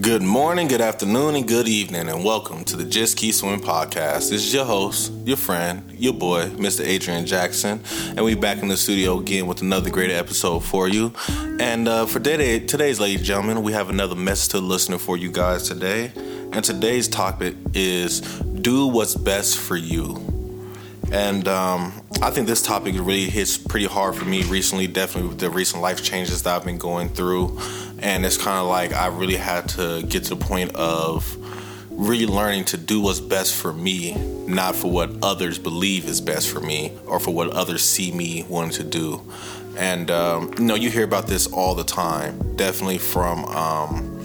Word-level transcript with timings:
Good 0.00 0.20
morning, 0.20 0.68
good 0.68 0.80
afternoon, 0.80 1.36
and 1.36 1.48
good 1.48 1.68
evening, 1.68 2.08
and 2.08 2.22
welcome 2.22 2.64
to 2.64 2.76
the 2.76 2.84
Just 2.84 3.16
Keep 3.16 3.34
Swimming 3.34 3.60
podcast. 3.60 4.28
This 4.28 4.44
is 4.44 4.52
your 4.52 4.64
host, 4.64 5.10
your 5.24 5.38
friend, 5.38 5.90
your 5.92 6.12
boy, 6.12 6.48
Mr. 6.50 6.84
Adrian 6.84 7.24
Jackson, 7.24 7.80
and 8.08 8.20
we're 8.22 8.36
back 8.36 8.58
in 8.58 8.68
the 8.68 8.76
studio 8.76 9.18
again 9.18 9.46
with 9.46 9.62
another 9.62 9.88
great 9.88 10.10
episode 10.10 10.60
for 10.60 10.86
you. 10.86 11.14
And 11.60 11.88
uh, 11.88 12.04
for 12.06 12.20
today, 12.20 12.58
today's, 12.58 13.00
ladies 13.00 13.18
and 13.18 13.26
gentlemen, 13.26 13.62
we 13.62 13.72
have 13.72 13.88
another 13.88 14.16
message 14.16 14.50
to 14.50 14.60
the 14.60 14.66
listener 14.66 14.98
for 14.98 15.16
you 15.16 15.30
guys 15.30 15.66
today. 15.66 16.12
And 16.52 16.62
today's 16.62 17.08
topic 17.08 17.54
is 17.72 18.20
do 18.20 18.88
what's 18.88 19.14
best 19.14 19.56
for 19.56 19.76
you. 19.76 20.36
And 21.10 21.46
um, 21.48 22.02
I 22.20 22.30
think 22.30 22.46
this 22.46 22.60
topic 22.60 22.94
really 22.98 23.30
hits 23.30 23.56
pretty 23.56 23.86
hard 23.86 24.16
for 24.16 24.24
me 24.24 24.42
recently, 24.44 24.88
definitely 24.88 25.28
with 25.28 25.38
the 25.38 25.50
recent 25.50 25.80
life 25.80 26.02
changes 26.02 26.42
that 26.42 26.56
I've 26.56 26.64
been 26.64 26.78
going 26.78 27.08
through. 27.08 27.58
And 28.06 28.24
it's 28.24 28.36
kind 28.36 28.58
of 28.58 28.68
like 28.68 28.92
I 28.92 29.08
really 29.08 29.34
had 29.34 29.68
to 29.70 30.00
get 30.00 30.22
to 30.24 30.36
the 30.36 30.44
point 30.44 30.72
of 30.76 31.36
really 31.90 32.24
learning 32.24 32.66
to 32.66 32.76
do 32.76 33.00
what's 33.00 33.18
best 33.18 33.52
for 33.52 33.72
me, 33.72 34.14
not 34.46 34.76
for 34.76 34.88
what 34.92 35.24
others 35.24 35.58
believe 35.58 36.04
is 36.06 36.20
best 36.20 36.48
for 36.48 36.60
me 36.60 36.92
or 37.08 37.18
for 37.18 37.32
what 37.32 37.50
others 37.50 37.82
see 37.82 38.12
me 38.12 38.46
wanting 38.48 38.70
to 38.70 38.84
do. 38.84 39.20
And, 39.76 40.08
um, 40.12 40.54
you 40.56 40.66
know, 40.66 40.76
you 40.76 40.88
hear 40.88 41.02
about 41.02 41.26
this 41.26 41.48
all 41.48 41.74
the 41.74 41.82
time, 41.82 42.54
definitely 42.54 42.98
from, 42.98 43.44
um, 43.46 44.24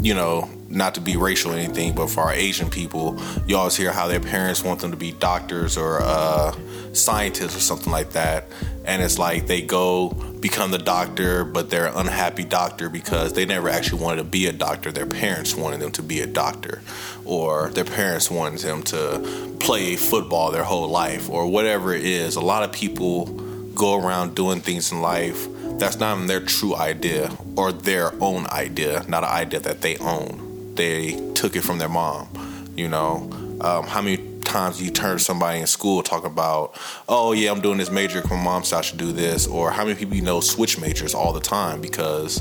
you 0.00 0.14
know, 0.14 0.48
not 0.68 0.94
to 0.94 1.00
be 1.00 1.16
racial 1.16 1.50
or 1.50 1.56
anything, 1.56 1.96
but 1.96 2.06
for 2.06 2.20
our 2.20 2.32
Asian 2.32 2.70
people, 2.70 3.20
you 3.48 3.56
always 3.56 3.76
hear 3.76 3.90
how 3.90 4.06
their 4.06 4.20
parents 4.20 4.62
want 4.62 4.78
them 4.78 4.92
to 4.92 4.96
be 4.96 5.10
doctors 5.10 5.76
or 5.76 6.00
uh, 6.02 6.54
scientists 6.92 7.56
or 7.56 7.60
something 7.60 7.90
like 7.92 8.10
that. 8.10 8.46
And 8.84 9.02
it's 9.02 9.18
like 9.18 9.48
they 9.48 9.60
go 9.60 10.31
become 10.42 10.70
the 10.72 10.78
doctor, 10.78 11.44
but 11.44 11.70
they're 11.70 11.86
an 11.86 11.94
unhappy 11.94 12.44
doctor 12.44 12.90
because 12.90 13.32
they 13.32 13.46
never 13.46 13.70
actually 13.70 14.02
wanted 14.02 14.18
to 14.18 14.24
be 14.24 14.46
a 14.46 14.52
doctor. 14.52 14.92
Their 14.92 15.06
parents 15.06 15.54
wanted 15.54 15.80
them 15.80 15.92
to 15.92 16.02
be 16.02 16.20
a 16.20 16.26
doctor, 16.26 16.82
or 17.24 17.70
their 17.70 17.84
parents 17.84 18.30
wanted 18.30 18.60
them 18.60 18.82
to 18.84 19.56
play 19.60 19.96
football 19.96 20.50
their 20.50 20.64
whole 20.64 20.88
life, 20.88 21.30
or 21.30 21.46
whatever 21.46 21.94
it 21.94 22.04
is. 22.04 22.36
A 22.36 22.40
lot 22.40 22.62
of 22.62 22.72
people 22.72 23.26
go 23.74 23.98
around 23.98 24.34
doing 24.34 24.60
things 24.60 24.92
in 24.92 25.00
life 25.00 25.46
that's 25.78 25.98
not 25.98 26.26
their 26.26 26.40
true 26.40 26.76
idea 26.76 27.34
or 27.56 27.72
their 27.72 28.12
own 28.20 28.46
idea, 28.48 29.04
not 29.08 29.24
an 29.24 29.30
idea 29.30 29.60
that 29.60 29.80
they 29.80 29.96
own 29.96 30.52
they 30.74 31.32
took 31.34 31.56
it 31.56 31.62
from 31.62 31.78
their 31.78 31.88
mom. 31.88 32.28
You 32.76 32.88
know, 32.88 33.28
um, 33.60 33.86
how 33.86 34.00
many 34.00 34.16
times 34.42 34.82
you 34.82 34.90
turn 34.90 35.18
to 35.18 35.24
somebody 35.24 35.60
in 35.60 35.66
school 35.66 36.02
talk 36.02 36.24
about, 36.24 36.78
oh 37.08 37.32
yeah, 37.32 37.50
I'm 37.50 37.60
doing 37.60 37.78
this 37.78 37.90
major 37.90 38.20
because 38.20 38.30
my 38.36 38.42
mom 38.42 38.64
said 38.64 38.78
I 38.78 38.82
should 38.82 38.98
do 38.98 39.12
this, 39.12 39.46
or 39.46 39.70
how 39.70 39.84
many 39.84 39.98
people 39.98 40.16
you 40.16 40.22
know 40.22 40.40
switch 40.40 40.78
majors 40.78 41.14
all 41.14 41.32
the 41.32 41.40
time 41.40 41.80
because 41.80 42.40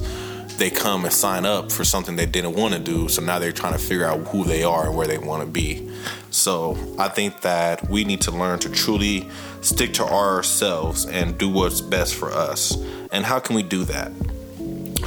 they 0.58 0.70
come 0.70 1.06
and 1.06 1.14
sign 1.14 1.46
up 1.46 1.72
for 1.72 1.84
something 1.84 2.16
they 2.16 2.26
didn't 2.26 2.54
want 2.54 2.74
to 2.74 2.80
do, 2.80 3.10
so 3.10 3.22
now 3.22 3.40
they're 3.40 3.52
trying 3.52 3.74
to 3.74 3.80
figure 3.80 4.06
out 4.06 4.20
who 4.28 4.44
they 4.44 4.64
are 4.64 4.88
and 4.88 4.96
where 4.96 5.08
they 5.08 5.18
want 5.18 5.42
to 5.42 5.48
be. 5.48 5.92
So 6.30 6.78
I 7.00 7.10
think 7.10 7.42
that 7.42 7.90
we 7.90 8.04
need 8.04 8.22
to 8.22 8.32
learn 8.32 8.60
to 8.60 8.70
truly 8.70 9.30
stick 9.62 9.94
to 9.96 10.04
ourselves 10.04 11.06
and 11.06 11.38
do 11.38 11.50
what's 11.50 11.82
best 11.82 12.16
for 12.16 12.32
us. 12.32 12.78
And 13.12 13.26
how 13.26 13.40
can 13.40 13.56
we 13.56 13.64
do 13.64 13.84
that? 13.86 14.12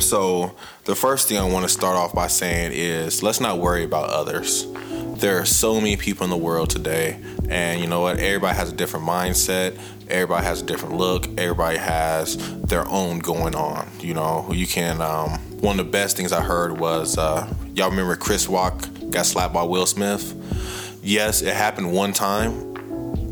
So, 0.00 0.54
the 0.84 0.96
first 0.96 1.28
thing 1.28 1.38
I 1.38 1.48
want 1.48 1.64
to 1.64 1.68
start 1.68 1.96
off 1.96 2.12
by 2.12 2.26
saying 2.26 2.72
is 2.74 3.22
let's 3.22 3.40
not 3.40 3.58
worry 3.58 3.84
about 3.84 4.10
others. 4.10 4.66
There 5.24 5.40
are 5.40 5.46
so 5.46 5.76
many 5.76 5.96
people 5.96 6.24
in 6.24 6.30
the 6.30 6.36
world 6.36 6.68
today, 6.68 7.18
and 7.48 7.80
you 7.80 7.86
know 7.86 8.02
what? 8.02 8.18
Everybody 8.18 8.54
has 8.58 8.70
a 8.70 8.76
different 8.76 9.06
mindset, 9.06 9.74
everybody 10.06 10.44
has 10.44 10.60
a 10.60 10.66
different 10.66 10.96
look, 10.96 11.26
everybody 11.38 11.78
has 11.78 12.36
their 12.60 12.86
own 12.86 13.20
going 13.20 13.54
on. 13.54 13.88
You 14.00 14.12
know, 14.12 14.46
you 14.52 14.66
can, 14.66 15.00
um, 15.00 15.30
one 15.62 15.80
of 15.80 15.86
the 15.86 15.90
best 15.90 16.18
things 16.18 16.30
I 16.30 16.42
heard 16.42 16.78
was 16.78 17.16
uh, 17.16 17.50
y'all 17.74 17.88
remember 17.88 18.16
Chris 18.16 18.48
Rock 18.48 18.86
got 19.08 19.24
slapped 19.24 19.54
by 19.54 19.62
Will 19.62 19.86
Smith? 19.86 21.00
Yes, 21.02 21.40
it 21.40 21.54
happened 21.54 21.90
one 21.90 22.12
time 22.12 22.76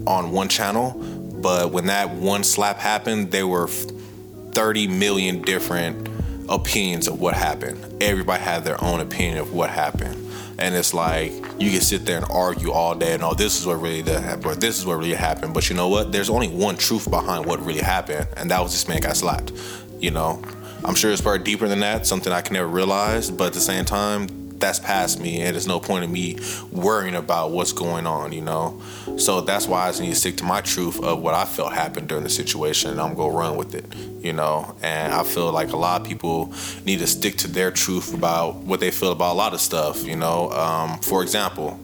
on 0.07 0.33
one 0.33 0.49
channel, 0.49 0.93
but 1.43 1.73
when 1.73 1.89
that 1.89 2.09
one 2.09 2.43
slap 2.43 2.79
happened, 2.79 3.33
there 3.33 3.47
were 3.47 3.69
30 3.69 4.89
million 4.89 5.43
different 5.43 6.09
opinions 6.49 7.07
of 7.07 7.21
what 7.21 7.35
happened. 7.35 8.03
Everybody 8.03 8.43
had 8.43 8.65
their 8.65 8.83
own 8.83 9.01
opinion 9.01 9.37
of 9.37 9.53
what 9.53 9.69
happened. 9.69 10.32
And 10.63 10.77
it's 10.77 10.95
like 10.95 11.33
you 11.59 11.73
can 11.73 11.81
sit 11.81 12.07
there 12.07 12.19
and 12.19 12.27
argue 12.31 12.71
all 12.71 12.95
day 12.95 13.15
and 13.15 13.25
oh 13.25 13.35
this 13.35 13.59
is 13.59 13.67
what 13.67 13.81
really 13.81 14.01
did 14.01 14.21
happen 14.21 14.47
or 14.47 14.55
this 14.55 14.79
is 14.79 14.87
what 14.87 14.97
really 14.97 15.13
happened. 15.13 15.55
But 15.55 15.69
you 15.69 15.75
know 15.75 15.89
what? 15.89 16.13
There's 16.13 16.31
only 16.31 16.47
one 16.47 16.77
truth 16.77 17.11
behind 17.11 17.47
what 17.47 17.61
really 17.67 17.81
happened, 17.81 18.29
and 18.37 18.49
that 18.53 18.63
was 18.63 18.71
this 18.71 18.87
man 18.87 19.01
got 19.01 19.17
slapped. 19.17 19.53
You 19.99 20.13
know? 20.13 20.41
I'm 20.85 20.95
sure 20.95 21.11
it's 21.11 21.21
probably 21.21 21.43
deeper 21.43 21.67
than 21.67 21.81
that, 21.81 22.07
something 22.07 22.33
I 22.33 22.43
can 22.43 22.55
never 22.55 22.69
realize, 22.69 23.29
but 23.29 23.49
at 23.49 23.53
the 23.55 23.61
same 23.61 23.85
time, 23.85 24.29
that's 24.63 24.79
past 24.79 25.21
me 25.21 25.43
and 25.43 25.55
there's 25.55 25.67
no 25.67 25.79
point 25.79 26.05
in 26.05 26.11
me 26.11 26.39
worrying 26.71 27.15
about 27.15 27.51
what's 27.51 27.73
going 27.73 28.07
on, 28.07 28.33
you 28.33 28.41
know. 28.41 28.81
So 29.19 29.43
that's 29.43 29.67
why 29.67 29.87
I 29.87 29.89
just 29.91 30.01
need 30.01 30.11
to 30.11 30.15
stick 30.15 30.39
to 30.39 30.45
my 30.45 30.63
truth 30.63 31.03
of 31.03 31.21
what 31.21 31.35
I 31.35 31.45
felt 31.45 31.75
happened 31.75 32.09
during 32.09 32.25
the 32.25 32.31
situation 32.31 32.93
and 32.93 33.01
I'm 33.01 33.15
gonna 33.15 33.35
run 33.35 33.57
with 33.57 33.75
it, 33.75 33.85
you 34.25 34.33
know. 34.33 34.75
And 34.81 35.13
I 35.13 35.23
feel 35.25 35.53
like 35.53 35.73
a 35.73 35.77
lot 35.77 36.01
of 36.01 36.07
people 36.07 36.55
need 36.87 37.01
to 37.01 37.07
stick 37.07 37.37
to 37.39 37.49
their 37.49 37.71
truth 37.71 38.15
about 38.15 38.57
what 38.57 38.81
they 38.81 38.91
feel 38.91 39.13
about 39.13 39.33
a 39.33 39.39
lot 39.39 39.53
of 39.53 39.61
stuff, 39.61 40.07
you 40.07 40.17
know. 40.17 40.51
Um, 40.53 40.99
for 41.01 41.23
example, 41.23 41.79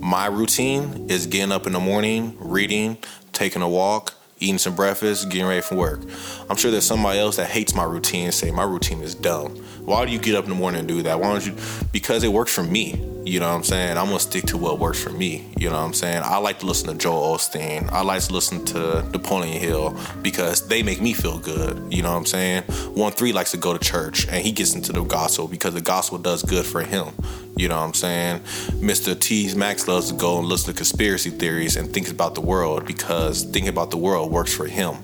my 0.00 0.26
routine 0.26 1.06
is 1.08 1.26
getting 1.26 1.52
up 1.52 1.66
in 1.66 1.72
the 1.72 1.80
morning, 1.80 2.36
reading, 2.40 2.98
taking 3.32 3.62
a 3.62 3.68
walk, 3.68 4.14
eating 4.40 4.58
some 4.58 4.74
breakfast, 4.74 5.28
getting 5.30 5.46
ready 5.46 5.60
for 5.60 5.76
work. 5.76 6.00
I'm 6.48 6.56
sure 6.56 6.70
there's 6.70 6.84
somebody 6.84 7.18
else 7.18 7.36
that 7.36 7.48
hates 7.48 7.74
my 7.74 7.84
routine 7.84 8.26
and 8.26 8.34
say 8.34 8.50
my 8.50 8.64
routine 8.64 9.00
is 9.00 9.14
dumb. 9.14 9.62
Why 9.84 10.06
do 10.06 10.12
you 10.12 10.18
get 10.18 10.34
up 10.34 10.44
in 10.44 10.50
the 10.50 10.56
morning 10.56 10.80
and 10.80 10.88
do 10.88 11.02
that? 11.02 11.20
Why 11.20 11.30
don't 11.30 11.46
you? 11.46 11.54
Because 11.92 12.24
it 12.24 12.32
works 12.32 12.52
for 12.52 12.62
me. 12.62 13.04
You 13.26 13.40
know 13.40 13.48
what 13.48 13.54
I'm 13.54 13.64
saying? 13.64 13.96
I'm 13.96 14.06
gonna 14.06 14.20
stick 14.20 14.44
to 14.46 14.58
what 14.58 14.78
works 14.78 15.02
for 15.02 15.10
me. 15.10 15.50
You 15.58 15.70
know 15.70 15.76
what 15.76 15.86
I'm 15.86 15.94
saying? 15.94 16.22
I 16.24 16.36
like 16.38 16.58
to 16.60 16.66
listen 16.66 16.88
to 16.88 16.94
Joel 16.94 17.36
Osteen. 17.36 17.90
I 17.90 18.02
like 18.02 18.22
to 18.22 18.32
listen 18.32 18.64
to 18.66 19.02
Napoleon 19.12 19.58
Hill 19.58 19.96
because 20.22 20.66
they 20.68 20.82
make 20.82 21.00
me 21.00 21.14
feel 21.14 21.38
good. 21.38 21.92
You 21.92 22.02
know 22.02 22.12
what 22.12 22.18
I'm 22.18 22.26
saying? 22.26 22.62
One 22.94 23.12
three 23.12 23.32
likes 23.32 23.50
to 23.52 23.56
go 23.56 23.76
to 23.76 23.78
church 23.78 24.26
and 24.28 24.44
he 24.44 24.52
gets 24.52 24.74
into 24.74 24.92
the 24.92 25.02
gospel 25.04 25.48
because 25.48 25.72
the 25.72 25.80
gospel 25.80 26.18
does 26.18 26.42
good 26.42 26.66
for 26.66 26.82
him. 26.82 27.08
You 27.56 27.68
know 27.68 27.76
what 27.76 27.86
I'm 27.86 27.94
saying? 27.94 28.40
Mr. 28.80 29.18
T 29.18 29.54
Max 29.54 29.88
loves 29.88 30.10
to 30.10 30.16
go 30.16 30.38
and 30.38 30.46
listen 30.46 30.72
to 30.72 30.76
conspiracy 30.76 31.30
theories 31.30 31.76
and 31.76 31.92
think 31.92 32.10
about 32.10 32.34
the 32.34 32.42
world 32.42 32.86
because 32.86 33.42
thinking 33.42 33.68
about 33.68 33.90
the 33.90 33.98
world 33.98 34.30
works 34.30 34.52
for 34.52 34.66
him. 34.66 34.96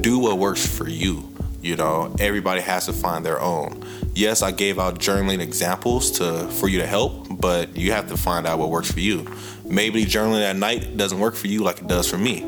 Do 0.00 0.18
what 0.18 0.38
works 0.38 0.66
for 0.66 0.88
you. 0.88 1.29
You 1.62 1.76
know, 1.76 2.14
everybody 2.18 2.60
has 2.62 2.86
to 2.86 2.92
find 2.92 3.24
their 3.24 3.40
own. 3.40 3.84
Yes, 4.14 4.42
I 4.42 4.50
gave 4.50 4.78
out 4.78 4.98
journaling 4.98 5.40
examples 5.40 6.10
to 6.12 6.48
for 6.48 6.68
you 6.68 6.78
to 6.78 6.86
help, 6.86 7.26
but 7.40 7.76
you 7.76 7.92
have 7.92 8.08
to 8.08 8.16
find 8.16 8.46
out 8.46 8.58
what 8.58 8.70
works 8.70 8.90
for 8.90 9.00
you. 9.00 9.26
Maybe 9.64 10.04
journaling 10.04 10.42
at 10.42 10.56
night 10.56 10.96
doesn't 10.96 11.18
work 11.18 11.34
for 11.34 11.46
you 11.46 11.62
like 11.62 11.78
it 11.78 11.86
does 11.86 12.08
for 12.08 12.18
me. 12.18 12.44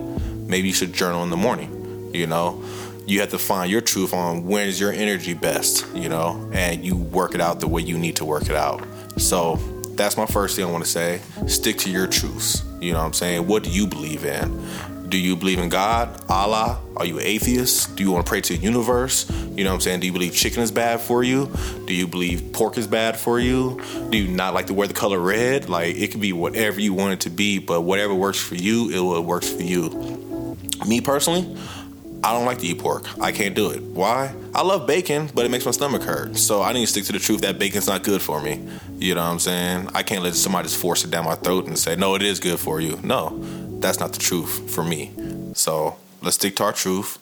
Maybe 0.47 0.69
you 0.69 0.75
should 0.75 0.93
journal 0.93 1.23
in 1.23 1.31
the 1.31 1.37
morning. 1.37 2.11
You 2.15 2.27
know, 2.27 2.63
you 3.07 3.21
have 3.21 3.31
to 3.31 3.39
find 3.39 3.71
your 3.71 3.81
truth 3.81 4.13
on 4.13 4.45
when 4.45 4.67
is 4.67 4.81
your 4.81 4.93
energy 4.93 5.35
best. 5.35 5.87
You 5.95 6.09
know, 6.09 6.51
and 6.53 6.85
you 6.85 6.97
work 6.97 7.35
it 7.35 7.41
out 7.41 7.61
the 7.61 7.69
way 7.69 7.83
you 7.83 7.99
need 7.99 8.17
to 8.17 8.25
work 8.25 8.45
it 8.45 8.57
out. 8.57 8.83
So 9.19 9.57
that's 9.95 10.17
my 10.17 10.27
first 10.27 10.57
thing 10.57 10.65
I 10.65 10.71
want 10.71 10.85
to 10.85 10.91
say. 10.91 11.21
Stick 11.47 11.77
to 11.79 11.91
your 11.91 12.07
truths. 12.07 12.65
You 12.81 12.93
know 12.93 12.99
what 12.99 13.07
I'm 13.07 13.13
saying? 13.13 13.47
What 13.47 13.63
do 13.63 13.71
you 13.71 13.87
believe 13.87 14.25
in? 14.25 15.09
Do 15.09 15.19
you 15.19 15.37
believe 15.37 15.59
in 15.59 15.69
God, 15.69 16.25
Allah? 16.29 16.81
Are 17.03 17.05
you 17.05 17.19
atheist? 17.19 17.97
Do 17.97 18.05
you 18.05 18.13
want 18.13 18.25
to 18.25 18.31
pray 18.31 18.41
to 18.43 18.57
the 18.57 18.63
universe? 18.63 19.29
You 19.29 19.65
know 19.65 19.71
what 19.71 19.75
I'm 19.75 19.81
saying? 19.81 19.99
Do 19.99 20.07
you 20.07 20.13
believe 20.13 20.37
chicken 20.37 20.63
is 20.63 20.71
bad 20.71 21.01
for 21.01 21.25
you? 21.25 21.51
Do 21.85 21.93
you 21.93 22.07
believe 22.07 22.53
pork 22.53 22.79
is 22.79 22.87
bad 22.87 23.17
for 23.17 23.41
you? 23.41 23.83
Do 24.11 24.17
you 24.17 24.29
not 24.29 24.55
like 24.55 24.69
to 24.69 24.75
wear 24.75 24.87
the 24.87 24.95
color 24.95 25.19
red? 25.19 25.69
Like 25.69 25.97
it 25.97 26.13
could 26.13 26.21
be 26.21 26.33
whatever 26.33 26.81
you 26.81 26.95
want 26.95 27.15
it 27.15 27.21
to 27.23 27.31
be, 27.31 27.59
but 27.59 27.81
whatever 27.81 28.15
works 28.15 28.39
for 28.39 28.55
you, 28.55 28.91
it 28.91 29.01
will 29.01 29.21
works 29.21 29.51
for 29.51 29.65
you. 29.65 30.57
Me 30.87 31.01
personally, 31.01 31.57
I 32.23 32.33
don't 32.33 32.47
like 32.47 32.59
to 32.59 32.69
eat 32.69 32.79
pork. 32.79 33.09
I 33.21 33.33
can't 33.33 33.57
do 33.57 33.73
it. 33.73 33.83
Why? 33.83 34.33
I 34.55 34.63
love 34.63 34.87
bacon, 34.87 35.29
but 35.35 35.45
it 35.45 35.51
makes 35.51 35.65
my 35.65 35.73
stomach 35.73 36.05
hurt. 36.05 36.37
So 36.37 36.63
I 36.63 36.73
need 36.73 36.83
to 36.83 36.87
stick 36.87 37.07
to 37.07 37.13
the 37.13 37.19
truth 37.19 37.41
that 37.41 37.59
bacon's 37.59 37.89
not 37.89 38.05
good 38.05 38.23
for 38.23 38.41
me. 38.41 38.65
You 38.99 39.17
know 39.17 39.23
what 39.23 39.33
I'm 39.33 39.41
saying? 39.41 39.89
I 39.93 40.05
can't 40.05 40.23
let 40.23 40.37
somebody 40.37 40.69
just 40.69 40.81
force 40.81 41.05
it 41.05 41.11
down 41.11 41.25
my 41.25 41.35
throat 41.35 41.67
and 41.67 41.77
say, 41.77 41.97
no, 41.97 42.15
it 42.15 42.23
is 42.23 42.39
good 42.39 42.61
for 42.61 42.81
you. 42.81 43.01
No, 43.03 43.41
that's 43.81 43.99
not 43.99 44.13
the 44.13 44.21
truth 44.21 44.73
for 44.73 44.85
me. 44.85 45.11
So 45.55 45.97
let's 46.23 46.37
stick 46.37 46.57
to 46.57 46.65
our 46.65 46.73
truth. 46.73 47.19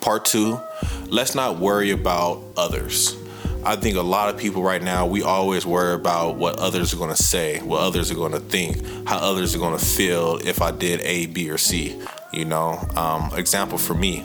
Part 0.00 0.24
two, 0.24 0.60
let's 1.06 1.34
not 1.34 1.58
worry 1.58 1.90
about 1.90 2.42
others. 2.56 3.16
I 3.62 3.76
think 3.76 3.96
a 3.96 4.02
lot 4.02 4.34
of 4.34 4.40
people 4.40 4.62
right 4.62 4.82
now, 4.82 5.06
we 5.06 5.22
always 5.22 5.66
worry 5.66 5.92
about 5.92 6.36
what 6.36 6.58
others 6.58 6.94
are 6.94 6.96
going 6.96 7.14
to 7.14 7.22
say, 7.22 7.60
what 7.60 7.80
others 7.82 8.10
are 8.10 8.14
going 8.14 8.32
to 8.32 8.40
think, 8.40 8.82
how 9.06 9.18
others 9.18 9.54
are 9.54 9.58
going 9.58 9.78
to 9.78 9.84
feel 9.84 10.38
if 10.42 10.62
I 10.62 10.70
did 10.70 11.00
A, 11.02 11.26
B, 11.26 11.50
or 11.50 11.58
C. 11.58 12.00
You 12.32 12.46
know, 12.46 12.78
um, 12.96 13.30
example 13.36 13.76
for 13.76 13.92
me, 13.92 14.24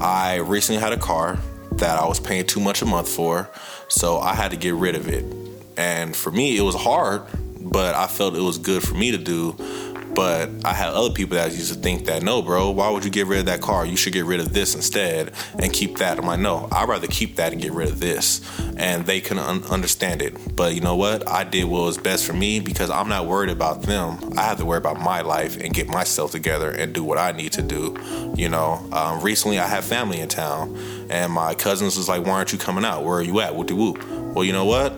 I 0.00 0.36
recently 0.36 0.80
had 0.80 0.92
a 0.92 0.98
car 0.98 1.38
that 1.72 2.00
I 2.00 2.06
was 2.06 2.18
paying 2.18 2.46
too 2.46 2.60
much 2.60 2.82
a 2.82 2.86
month 2.86 3.08
for, 3.08 3.48
so 3.88 4.18
I 4.18 4.34
had 4.34 4.50
to 4.50 4.56
get 4.56 4.74
rid 4.74 4.96
of 4.96 5.08
it. 5.08 5.24
And 5.76 6.14
for 6.16 6.32
me, 6.32 6.56
it 6.56 6.62
was 6.62 6.74
hard, 6.74 7.22
but 7.60 7.94
I 7.94 8.08
felt 8.08 8.34
it 8.34 8.40
was 8.40 8.58
good 8.58 8.82
for 8.82 8.94
me 8.94 9.12
to 9.12 9.18
do 9.18 9.56
But 10.14 10.50
I 10.64 10.72
had 10.72 10.90
other 10.90 11.12
people 11.12 11.36
that 11.36 11.52
used 11.52 11.72
to 11.72 11.78
think 11.78 12.06
that 12.06 12.22
no, 12.22 12.42
bro, 12.42 12.70
why 12.70 12.90
would 12.90 13.04
you 13.04 13.10
get 13.10 13.26
rid 13.26 13.40
of 13.40 13.46
that 13.46 13.60
car? 13.60 13.84
You 13.84 13.96
should 13.96 14.12
get 14.12 14.24
rid 14.24 14.40
of 14.40 14.52
this 14.52 14.74
instead 14.74 15.32
and 15.58 15.72
keep 15.72 15.98
that. 15.98 16.18
I'm 16.18 16.26
like, 16.26 16.40
no, 16.40 16.68
I'd 16.70 16.88
rather 16.88 17.06
keep 17.06 17.36
that 17.36 17.52
and 17.52 17.60
get 17.60 17.72
rid 17.72 17.88
of 17.88 18.00
this. 18.00 18.40
And 18.76 19.06
they 19.06 19.20
couldn't 19.20 19.44
un- 19.44 19.64
understand 19.64 20.22
it. 20.22 20.56
But 20.56 20.74
you 20.74 20.80
know 20.80 20.96
what? 20.96 21.28
I 21.28 21.44
did 21.44 21.64
what 21.64 21.82
was 21.82 21.98
best 21.98 22.26
for 22.26 22.32
me 22.32 22.60
because 22.60 22.90
I'm 22.90 23.08
not 23.08 23.26
worried 23.26 23.50
about 23.50 23.82
them. 23.82 24.32
I 24.36 24.42
have 24.42 24.58
to 24.58 24.64
worry 24.64 24.78
about 24.78 25.00
my 25.00 25.20
life 25.20 25.56
and 25.56 25.74
get 25.74 25.88
myself 25.88 26.30
together 26.30 26.70
and 26.70 26.92
do 26.92 27.02
what 27.02 27.18
I 27.18 27.32
need 27.32 27.52
to 27.52 27.62
do. 27.62 28.32
You 28.36 28.48
know, 28.48 28.86
um, 28.92 29.20
recently 29.20 29.58
I 29.58 29.66
had 29.66 29.84
family 29.84 30.20
in 30.20 30.28
town 30.28 30.76
and 31.10 31.32
my 31.32 31.54
cousins 31.54 31.96
was 31.96 32.08
like, 32.08 32.24
why 32.24 32.32
aren't 32.32 32.52
you 32.52 32.58
coming 32.58 32.84
out? 32.84 33.04
Where 33.04 33.18
are 33.18 33.22
you 33.22 33.40
at? 33.40 33.54
Whoop 33.54 33.66
de 33.66 33.74
whoop. 33.74 34.04
Well, 34.34 34.44
you 34.44 34.52
know 34.52 34.64
what? 34.64 34.94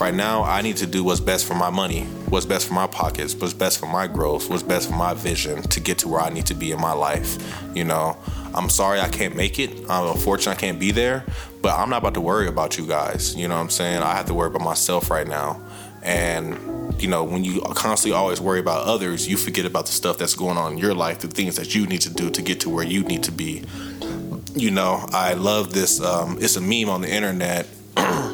Right 0.00 0.14
now, 0.14 0.44
I 0.44 0.62
need 0.62 0.78
to 0.78 0.86
do 0.86 1.04
what's 1.04 1.20
best 1.20 1.44
for 1.44 1.52
my 1.52 1.68
money, 1.68 2.04
what's 2.30 2.46
best 2.46 2.66
for 2.66 2.72
my 2.72 2.86
pockets, 2.86 3.34
what's 3.34 3.52
best 3.52 3.78
for 3.78 3.84
my 3.84 4.06
growth, 4.06 4.48
what's 4.48 4.62
best 4.62 4.88
for 4.88 4.94
my 4.94 5.12
vision 5.12 5.60
to 5.60 5.78
get 5.78 5.98
to 5.98 6.08
where 6.08 6.22
I 6.22 6.30
need 6.30 6.46
to 6.46 6.54
be 6.54 6.72
in 6.72 6.80
my 6.80 6.92
life. 6.92 7.36
You 7.74 7.84
know, 7.84 8.16
I'm 8.54 8.70
sorry 8.70 8.98
I 8.98 9.10
can't 9.10 9.36
make 9.36 9.58
it. 9.58 9.70
I'm 9.90 10.06
unfortunate 10.06 10.52
I 10.52 10.54
can't 10.58 10.80
be 10.80 10.90
there, 10.90 11.26
but 11.60 11.78
I'm 11.78 11.90
not 11.90 11.98
about 11.98 12.14
to 12.14 12.22
worry 12.22 12.48
about 12.48 12.78
you 12.78 12.86
guys. 12.86 13.36
You 13.36 13.46
know 13.46 13.56
what 13.56 13.60
I'm 13.60 13.68
saying? 13.68 14.02
I 14.02 14.14
have 14.14 14.24
to 14.26 14.34
worry 14.34 14.46
about 14.46 14.62
myself 14.62 15.10
right 15.10 15.28
now. 15.28 15.60
And, 16.02 16.98
you 16.98 17.08
know, 17.08 17.22
when 17.22 17.44
you 17.44 17.60
constantly 17.60 18.16
always 18.16 18.40
worry 18.40 18.60
about 18.60 18.86
others, 18.86 19.28
you 19.28 19.36
forget 19.36 19.66
about 19.66 19.84
the 19.84 19.92
stuff 19.92 20.16
that's 20.16 20.34
going 20.34 20.56
on 20.56 20.72
in 20.72 20.78
your 20.78 20.94
life, 20.94 21.18
the 21.18 21.28
things 21.28 21.56
that 21.56 21.74
you 21.74 21.86
need 21.86 22.00
to 22.00 22.10
do 22.10 22.30
to 22.30 22.40
get 22.40 22.60
to 22.60 22.70
where 22.70 22.86
you 22.86 23.02
need 23.02 23.24
to 23.24 23.32
be. 23.32 23.64
You 24.54 24.70
know, 24.70 25.06
I 25.12 25.34
love 25.34 25.74
this. 25.74 26.00
Um, 26.00 26.38
it's 26.40 26.56
a 26.56 26.62
meme 26.62 26.88
on 26.88 27.02
the 27.02 27.12
internet 27.12 27.66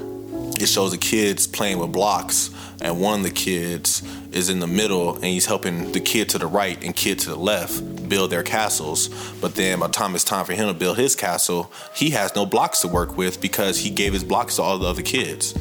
it 0.62 0.68
shows 0.68 0.92
the 0.92 0.98
kids 0.98 1.46
playing 1.46 1.78
with 1.78 1.92
blocks 1.92 2.50
and 2.80 3.00
one 3.00 3.20
of 3.20 3.24
the 3.24 3.30
kids 3.30 4.02
is 4.32 4.48
in 4.48 4.60
the 4.60 4.66
middle 4.66 5.14
and 5.14 5.24
he's 5.24 5.46
helping 5.46 5.92
the 5.92 6.00
kid 6.00 6.28
to 6.30 6.38
the 6.38 6.46
right 6.46 6.82
and 6.84 6.94
kid 6.94 7.18
to 7.20 7.30
the 7.30 7.36
left 7.36 8.08
build 8.08 8.30
their 8.30 8.42
castles. 8.42 9.08
But 9.40 9.54
then 9.54 9.80
by 9.80 9.88
the 9.88 9.92
time 9.92 10.14
it's 10.14 10.24
time 10.24 10.44
for 10.44 10.52
him 10.52 10.68
to 10.68 10.74
build 10.74 10.98
his 10.98 11.16
castle. 11.16 11.72
He 11.94 12.10
has 12.10 12.34
no 12.34 12.46
blocks 12.46 12.80
to 12.80 12.88
work 12.88 13.16
with 13.16 13.40
because 13.40 13.78
he 13.78 13.90
gave 13.90 14.12
his 14.12 14.24
blocks 14.24 14.56
to 14.56 14.62
all 14.62 14.78
the 14.78 14.86
other 14.86 15.02
kids. 15.02 15.54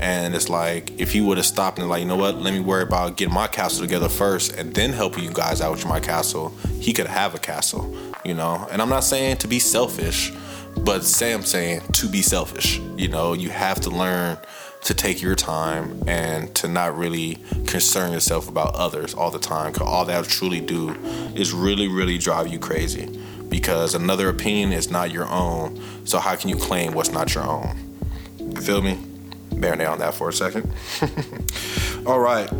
And 0.00 0.34
it's 0.34 0.48
like 0.48 0.98
if 0.98 1.12
he 1.12 1.20
would 1.20 1.36
have 1.36 1.46
stopped 1.46 1.78
and 1.78 1.88
like 1.88 2.00
you 2.00 2.08
know 2.08 2.16
what? 2.16 2.36
Let 2.36 2.54
me 2.54 2.60
worry 2.60 2.82
about 2.82 3.16
getting 3.16 3.34
my 3.34 3.46
castle 3.46 3.82
together 3.82 4.08
first 4.08 4.52
and 4.56 4.74
then 4.74 4.92
helping 4.92 5.22
you 5.22 5.30
guys 5.30 5.60
out 5.60 5.72
with 5.72 5.86
my 5.86 6.00
castle 6.00 6.52
he 6.80 6.92
could 6.92 7.06
have 7.06 7.34
a 7.34 7.38
castle 7.38 7.94
you 8.24 8.34
know? 8.34 8.66
And 8.70 8.80
i'm 8.80 8.88
not 8.88 9.04
saying 9.04 9.38
to 9.38 9.48
be 9.48 9.58
selfish 9.58 10.32
but 10.78 11.04
Sam 11.04 11.42
saying 11.42 11.82
to 11.92 12.08
be 12.08 12.22
selfish. 12.22 12.78
You 12.96 13.08
know, 13.08 13.32
you 13.32 13.50
have 13.50 13.80
to 13.82 13.90
learn 13.90 14.38
to 14.82 14.94
take 14.94 15.22
your 15.22 15.36
time 15.36 16.02
and 16.08 16.54
to 16.56 16.68
not 16.68 16.96
really 16.96 17.38
concern 17.66 18.12
yourself 18.12 18.48
about 18.48 18.74
others 18.74 19.14
all 19.14 19.30
the 19.30 19.38
time. 19.38 19.72
Cause 19.72 19.86
all 19.86 20.04
that 20.06 20.24
truly 20.24 20.60
do 20.60 20.90
is 21.34 21.52
really, 21.52 21.88
really 21.88 22.18
drive 22.18 22.48
you 22.48 22.58
crazy. 22.58 23.06
Because 23.48 23.94
another 23.94 24.28
opinion 24.28 24.72
is 24.72 24.90
not 24.90 25.12
your 25.12 25.28
own. 25.28 25.80
So 26.04 26.18
how 26.18 26.34
can 26.36 26.48
you 26.48 26.56
claim 26.56 26.94
what's 26.94 27.12
not 27.12 27.34
your 27.34 27.44
own? 27.44 27.76
You 28.38 28.60
feel 28.60 28.82
me? 28.82 28.98
Marinate 29.50 29.90
on 29.90 29.98
that 30.00 30.14
for 30.14 30.28
a 30.28 30.32
second. 30.32 30.72
all 32.06 32.18
right. 32.18 32.50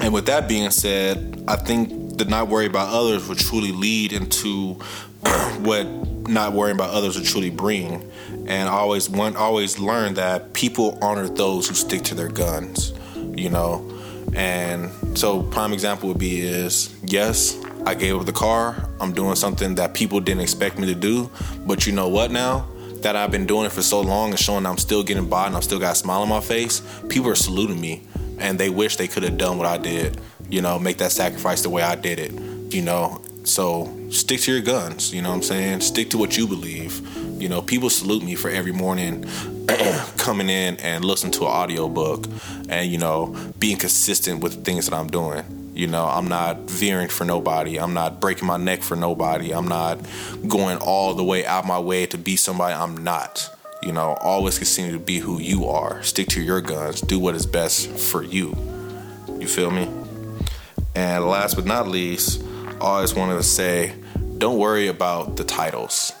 And 0.00 0.12
with 0.12 0.26
that 0.26 0.48
being 0.48 0.70
said, 0.70 1.42
I 1.48 1.56
think 1.56 1.90
the 2.18 2.24
not 2.24 2.48
worry 2.48 2.66
about 2.66 2.88
others 2.92 3.28
would 3.28 3.38
truly 3.38 3.72
lead 3.72 4.12
into 4.12 4.74
what 5.60 5.86
not 6.28 6.52
worrying 6.52 6.76
about 6.76 6.90
others 6.90 7.16
will 7.16 7.24
truly 7.24 7.50
bring. 7.50 8.10
And 8.46 8.68
always 8.68 9.08
want 9.08 9.36
always 9.36 9.78
learn 9.78 10.14
that 10.14 10.52
people 10.52 10.98
honor 11.02 11.28
those 11.28 11.68
who 11.68 11.74
stick 11.74 12.02
to 12.04 12.14
their 12.14 12.28
guns, 12.28 12.92
you 13.36 13.50
know. 13.50 13.94
And 14.34 14.90
so 15.18 15.42
prime 15.42 15.72
example 15.72 16.08
would 16.08 16.18
be 16.18 16.40
is 16.40 16.94
yes, 17.02 17.58
I 17.86 17.94
gave 17.94 18.16
up 18.16 18.26
the 18.26 18.32
car. 18.32 18.88
I'm 19.00 19.12
doing 19.12 19.36
something 19.36 19.74
that 19.76 19.94
people 19.94 20.20
didn't 20.20 20.42
expect 20.42 20.78
me 20.78 20.86
to 20.86 20.94
do. 20.94 21.30
But 21.66 21.86
you 21.86 21.92
know 21.92 22.08
what 22.08 22.30
now? 22.30 22.66
That 23.02 23.16
I've 23.16 23.30
been 23.30 23.46
doing 23.46 23.66
it 23.66 23.72
for 23.72 23.82
so 23.82 24.00
long 24.00 24.30
and 24.30 24.38
showing 24.38 24.66
I'm 24.66 24.78
still 24.78 25.02
getting 25.02 25.28
by 25.28 25.46
and 25.46 25.54
I'm 25.54 25.62
still 25.62 25.78
got 25.78 25.92
a 25.92 25.94
smile 25.94 26.22
on 26.22 26.28
my 26.28 26.40
face, 26.40 26.82
people 27.08 27.30
are 27.30 27.36
saluting 27.36 27.80
me 27.80 28.02
and 28.38 28.58
they 28.58 28.70
wish 28.70 28.96
they 28.96 29.08
could 29.08 29.22
have 29.22 29.36
done 29.36 29.58
what 29.58 29.66
I 29.66 29.78
did, 29.78 30.20
you 30.48 30.62
know, 30.62 30.78
make 30.78 30.98
that 30.98 31.12
sacrifice 31.12 31.62
the 31.62 31.70
way 31.70 31.82
I 31.82 31.94
did 31.94 32.18
it, 32.18 32.32
you 32.72 32.82
know. 32.82 33.22
So 33.44 33.94
stick 34.10 34.40
to 34.42 34.52
your 34.52 34.60
guns, 34.60 35.14
you 35.14 35.22
know 35.22 35.30
what 35.30 35.36
I'm 35.36 35.42
saying? 35.42 35.80
Stick 35.80 36.10
to 36.10 36.18
what 36.18 36.36
you 36.36 36.46
believe. 36.46 37.00
You 37.40 37.48
know, 37.48 37.62
people 37.62 37.88
salute 37.88 38.22
me 38.22 38.34
for 38.34 38.50
every 38.50 38.72
morning 38.72 39.24
coming 40.18 40.50
in 40.50 40.76
and 40.78 41.04
listening 41.04 41.32
to 41.32 41.42
an 41.42 41.52
audio 41.52 41.88
book 41.88 42.26
and, 42.68 42.90
you 42.90 42.98
know, 42.98 43.34
being 43.58 43.76
consistent 43.76 44.42
with 44.42 44.54
the 44.54 44.60
things 44.62 44.88
that 44.88 44.94
I'm 44.94 45.08
doing. 45.08 45.44
You 45.74 45.86
know, 45.86 46.06
I'm 46.06 46.28
not 46.28 46.62
veering 46.62 47.08
for 47.08 47.24
nobody. 47.24 47.78
I'm 47.78 47.94
not 47.94 48.20
breaking 48.20 48.48
my 48.48 48.56
neck 48.56 48.82
for 48.82 48.96
nobody. 48.96 49.54
I'm 49.54 49.68
not 49.68 50.00
going 50.48 50.78
all 50.78 51.14
the 51.14 51.22
way 51.22 51.46
out 51.46 51.64
my 51.64 51.78
way 51.78 52.06
to 52.06 52.18
be 52.18 52.34
somebody 52.34 52.74
I'm 52.74 52.96
not. 53.04 53.48
You 53.82 53.92
know, 53.92 54.18
always 54.20 54.58
continue 54.58 54.92
to 54.92 54.98
be 54.98 55.20
who 55.20 55.40
you 55.40 55.66
are. 55.66 56.02
Stick 56.02 56.26
to 56.30 56.42
your 56.42 56.60
guns. 56.60 57.00
Do 57.00 57.20
what 57.20 57.36
is 57.36 57.46
best 57.46 57.88
for 57.88 58.24
you. 58.24 58.56
You 59.38 59.46
feel 59.46 59.70
me? 59.70 59.88
And 60.98 61.24
last 61.26 61.54
but 61.54 61.64
not 61.64 61.86
least, 61.86 62.42
I 62.66 62.78
always 62.80 63.14
wanted 63.14 63.36
to 63.36 63.44
say 63.44 63.94
don't 64.36 64.58
worry 64.58 64.88
about 64.88 65.36
the 65.36 65.44
titles. 65.44 66.12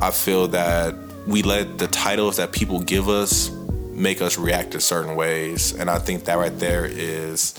I 0.00 0.12
feel 0.12 0.46
that 0.48 0.94
we 1.26 1.42
let 1.42 1.78
the 1.78 1.88
titles 1.88 2.36
that 2.36 2.52
people 2.52 2.78
give 2.78 3.08
us 3.08 3.50
make 3.90 4.22
us 4.22 4.38
react 4.38 4.72
in 4.72 4.80
certain 4.80 5.16
ways. 5.16 5.74
And 5.74 5.90
I 5.90 5.98
think 5.98 6.26
that 6.26 6.38
right 6.38 6.56
there 6.60 6.84
is 6.84 7.58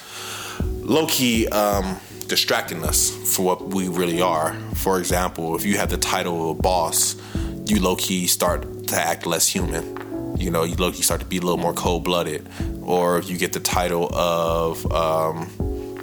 low 0.80 1.08
key 1.08 1.46
um, 1.50 2.00
distracting 2.28 2.86
us 2.86 3.10
for 3.36 3.42
what 3.44 3.62
we 3.74 3.90
really 3.90 4.22
are. 4.22 4.54
For 4.76 4.98
example, 4.98 5.58
if 5.58 5.66
you 5.66 5.76
have 5.76 5.90
the 5.90 5.98
title 5.98 6.52
of 6.52 6.58
a 6.58 6.62
boss, 6.62 7.18
you 7.66 7.82
low 7.82 7.98
key 7.98 8.28
start 8.28 8.88
to 8.88 8.96
act 8.96 9.26
less 9.26 9.46
human. 9.46 10.38
You 10.38 10.52
know, 10.52 10.64
you 10.64 10.76
low 10.76 10.94
key 10.94 11.02
start 11.02 11.20
to 11.20 11.28
be 11.28 11.38
a 11.38 11.42
little 11.42 11.58
more 11.58 11.74
cold 11.74 12.06
blooded. 12.06 12.48
Or 12.82 13.18
if 13.18 13.30
you 13.30 13.38
get 13.38 13.52
the 13.52 13.60
title 13.60 14.10
of, 14.16 14.90
um, 14.94 15.50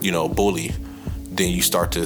you 0.03 0.13
know, 0.13 0.29
bully 0.29 0.73
then 1.37 1.51
you 1.51 1.63
start 1.63 1.93
to 1.93 2.01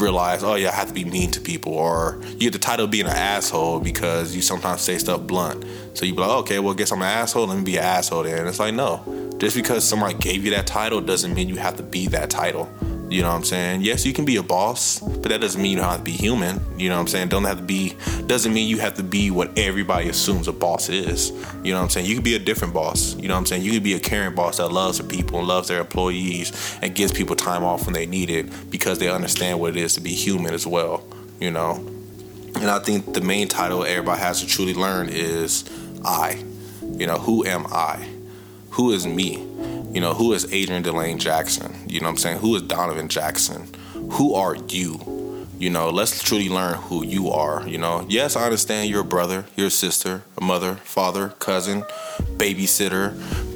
realize, 0.00 0.42
oh 0.42 0.56
yeah, 0.56 0.70
I 0.70 0.72
have 0.72 0.88
to 0.88 0.94
be 0.94 1.04
mean 1.04 1.30
to 1.32 1.40
people, 1.40 1.72
or 1.72 2.20
you 2.32 2.38
get 2.38 2.52
the 2.52 2.58
title 2.58 2.86
of 2.86 2.90
being 2.90 3.06
an 3.06 3.12
asshole 3.12 3.80
because 3.80 4.34
you 4.34 4.42
sometimes 4.42 4.80
say 4.80 4.98
stuff 4.98 5.22
blunt. 5.22 5.64
So 5.94 6.04
you 6.04 6.14
be 6.14 6.20
like, 6.20 6.30
okay, 6.40 6.58
well, 6.58 6.74
guess 6.74 6.90
I'm 6.90 7.00
an 7.00 7.08
asshole. 7.08 7.46
Let 7.46 7.58
me 7.58 7.64
be 7.64 7.76
an 7.76 7.84
asshole 7.84 8.24
then. 8.24 8.38
And 8.38 8.48
it's 8.48 8.58
like, 8.58 8.74
no, 8.74 9.30
just 9.38 9.54
because 9.54 9.84
somebody 9.84 10.14
gave 10.14 10.44
you 10.44 10.50
that 10.52 10.66
title 10.66 11.00
doesn't 11.00 11.32
mean 11.32 11.48
you 11.48 11.56
have 11.56 11.76
to 11.76 11.82
be 11.82 12.08
that 12.08 12.28
title. 12.28 12.68
You 13.12 13.20
know 13.20 13.28
what 13.28 13.34
I'm 13.34 13.44
saying? 13.44 13.82
Yes, 13.82 14.06
you 14.06 14.14
can 14.14 14.24
be 14.24 14.36
a 14.36 14.42
boss, 14.42 14.98
but 15.00 15.24
that 15.24 15.42
doesn't 15.42 15.60
mean 15.60 15.72
you 15.72 15.76
don't 15.76 15.86
have 15.86 15.98
to 15.98 16.04
be 16.04 16.12
human. 16.12 16.62
You 16.78 16.88
know 16.88 16.94
what 16.94 17.02
I'm 17.02 17.06
saying? 17.08 17.28
Don't 17.28 17.44
have 17.44 17.58
to 17.58 17.62
be 17.62 17.94
doesn't 18.26 18.54
mean 18.54 18.68
you 18.68 18.78
have 18.78 18.94
to 18.94 19.02
be 19.02 19.30
what 19.30 19.58
everybody 19.58 20.08
assumes 20.08 20.48
a 20.48 20.52
boss 20.52 20.88
is. 20.88 21.30
You 21.62 21.72
know 21.72 21.78
what 21.78 21.84
I'm 21.84 21.90
saying? 21.90 22.06
You 22.06 22.14
could 22.14 22.24
be 22.24 22.36
a 22.36 22.38
different 22.38 22.72
boss. 22.72 23.14
You 23.16 23.28
know 23.28 23.34
what 23.34 23.40
I'm 23.40 23.46
saying? 23.46 23.62
You 23.64 23.72
could 23.72 23.82
be 23.82 23.92
a 23.92 24.00
caring 24.00 24.34
boss 24.34 24.56
that 24.56 24.68
loves 24.68 24.96
the 24.96 25.04
people 25.04 25.38
and 25.38 25.46
loves 25.46 25.68
their 25.68 25.80
employees 25.80 26.78
and 26.80 26.94
gives 26.94 27.12
people 27.12 27.36
time 27.36 27.64
off 27.64 27.84
when 27.84 27.92
they 27.92 28.06
need 28.06 28.30
it 28.30 28.70
because 28.70 28.98
they 28.98 29.10
understand 29.10 29.60
what 29.60 29.76
it 29.76 29.76
is 29.76 29.92
to 29.94 30.00
be 30.00 30.14
human 30.14 30.54
as 30.54 30.66
well. 30.66 31.04
You 31.38 31.50
know? 31.50 31.84
And 32.56 32.70
I 32.70 32.78
think 32.78 33.12
the 33.12 33.20
main 33.20 33.46
title 33.46 33.84
everybody 33.84 34.20
has 34.22 34.40
to 34.40 34.46
truly 34.46 34.72
learn 34.72 35.10
is 35.10 35.64
I. 36.02 36.42
You 36.80 37.06
know, 37.06 37.18
who 37.18 37.44
am 37.44 37.66
I? 37.66 38.08
Who 38.70 38.92
is 38.92 39.06
me? 39.06 39.46
You 39.92 40.00
know, 40.00 40.14
who 40.14 40.32
is 40.32 40.50
Adrian 40.50 40.82
Delane 40.82 41.18
Jackson? 41.18 41.74
You 41.86 42.00
know 42.00 42.06
what 42.06 42.12
I'm 42.12 42.16
saying? 42.16 42.38
Who 42.38 42.56
is 42.56 42.62
Donovan 42.62 43.08
Jackson? 43.08 43.68
Who 44.12 44.34
are 44.34 44.56
you? 44.56 45.46
You 45.58 45.68
know, 45.68 45.90
let's 45.90 46.22
truly 46.22 46.48
learn 46.48 46.74
who 46.74 47.04
you 47.04 47.28
are. 47.28 47.68
You 47.68 47.76
know, 47.76 48.06
yes, 48.08 48.34
I 48.34 48.44
understand 48.44 48.88
you're 48.88 49.02
a 49.02 49.04
brother, 49.04 49.44
you're 49.54 49.66
a 49.66 49.70
sister, 49.70 50.22
a 50.38 50.42
mother, 50.42 50.76
father, 50.76 51.28
cousin, 51.38 51.82
babysitter, 52.38 53.14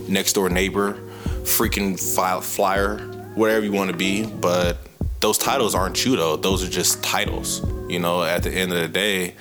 next 0.08 0.34
door 0.34 0.50
neighbor, 0.50 1.00
freaking 1.44 1.98
file, 1.98 2.42
flyer, 2.42 2.98
whatever 3.34 3.64
you 3.64 3.72
want 3.72 3.90
to 3.90 3.96
be. 3.96 4.26
But 4.26 4.78
those 5.20 5.38
titles 5.38 5.74
aren't 5.74 6.04
you, 6.04 6.16
though. 6.16 6.36
Those 6.36 6.62
are 6.62 6.70
just 6.70 7.02
titles. 7.02 7.66
You 7.88 7.98
know, 7.98 8.22
at 8.22 8.42
the 8.42 8.50
end 8.50 8.72
of 8.72 8.78
the 8.78 8.88
day, 8.88 9.34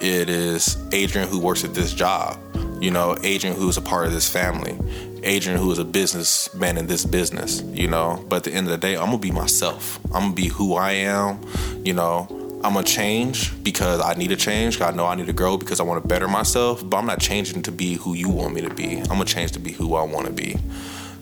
it 0.00 0.30
is 0.30 0.78
Adrian 0.92 1.28
who 1.28 1.38
works 1.38 1.64
at 1.64 1.74
this 1.74 1.92
job. 1.92 2.38
You 2.80 2.90
know, 2.90 3.16
Adrian 3.22 3.54
who's 3.56 3.76
a 3.76 3.82
part 3.82 4.06
of 4.06 4.12
this 4.12 4.28
family. 4.28 4.78
Adrian, 5.22 5.58
who 5.58 5.70
is 5.70 5.78
a 5.78 5.84
businessman 5.84 6.78
in 6.78 6.86
this 6.86 7.04
business, 7.04 7.62
you 7.62 7.88
know. 7.88 8.24
But 8.28 8.36
at 8.36 8.44
the 8.44 8.52
end 8.52 8.66
of 8.66 8.70
the 8.70 8.78
day, 8.78 8.96
I'm 8.96 9.06
gonna 9.06 9.18
be 9.18 9.30
myself. 9.30 9.98
I'm 10.06 10.22
gonna 10.22 10.34
be 10.34 10.48
who 10.48 10.74
I 10.74 10.92
am, 10.92 11.40
you 11.84 11.92
know. 11.92 12.26
I'm 12.62 12.74
gonna 12.74 12.82
change 12.82 13.62
because 13.62 14.00
I 14.00 14.14
need 14.14 14.28
to 14.28 14.36
change. 14.36 14.80
I 14.80 14.90
know 14.90 15.06
I 15.06 15.14
need 15.14 15.26
to 15.26 15.32
grow 15.32 15.56
because 15.56 15.80
I 15.80 15.82
want 15.82 16.02
to 16.02 16.08
better 16.08 16.28
myself. 16.28 16.88
But 16.88 16.98
I'm 16.98 17.06
not 17.06 17.20
changing 17.20 17.62
to 17.62 17.72
be 17.72 17.94
who 17.94 18.14
you 18.14 18.28
want 18.28 18.54
me 18.54 18.60
to 18.62 18.72
be. 18.72 18.98
I'm 18.98 19.08
gonna 19.08 19.24
change 19.24 19.52
to 19.52 19.58
be 19.58 19.72
who 19.72 19.94
I 19.94 20.02
want 20.02 20.26
to 20.26 20.32
be. 20.32 20.56